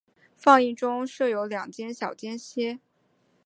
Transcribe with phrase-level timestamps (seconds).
[0.35, 2.79] 放映中设有两次小间歇。